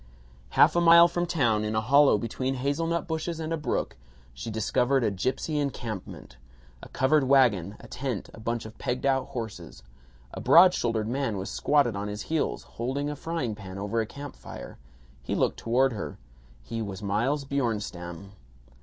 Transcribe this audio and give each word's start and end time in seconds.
Half 0.57 0.75
a 0.75 0.81
mile 0.81 1.07
from 1.07 1.27
town, 1.27 1.63
in 1.63 1.75
a 1.75 1.79
hollow 1.81 2.17
between 2.17 2.55
hazelnut 2.55 3.07
bushes 3.07 3.39
and 3.39 3.53
a 3.53 3.55
brook, 3.55 3.97
she 4.33 4.49
discovered 4.49 5.03
a 5.03 5.11
gipsy 5.11 5.59
encampment: 5.59 6.37
a 6.81 6.89
covered 6.89 7.25
wagon, 7.25 7.75
a 7.79 7.87
tent, 7.87 8.27
a 8.33 8.39
bunch 8.39 8.65
of 8.65 8.75
pegged 8.79 9.05
out 9.05 9.27
horses. 9.27 9.83
A 10.33 10.41
broad 10.41 10.73
shouldered 10.73 11.07
man 11.07 11.37
was 11.37 11.51
squatted 11.51 11.95
on 11.95 12.07
his 12.07 12.23
heels, 12.23 12.63
holding 12.63 13.11
a 13.11 13.15
frying 13.15 13.53
pan 13.53 13.77
over 13.77 14.01
a 14.01 14.07
camp 14.07 14.35
fire. 14.35 14.79
He 15.21 15.35
looked 15.35 15.59
toward 15.59 15.93
her. 15.93 16.17
He 16.63 16.81
was 16.81 17.03
Miles 17.03 17.45
Bjornstam. 17.45 18.31